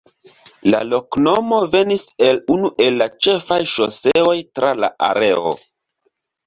[0.73, 5.59] La loknomo venis el unu el la ĉefaj ŝoseoj tra la areo.